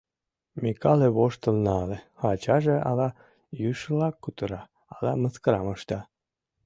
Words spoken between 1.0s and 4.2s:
воштыл нале: ачаже ала йӱшыла